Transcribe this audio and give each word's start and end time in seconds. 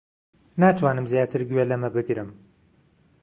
ناتوانم 0.61 1.05
زیاتر 1.11 1.41
گوێ 1.49 1.63
لەمە 1.71 1.89
بگرم. 1.95 2.29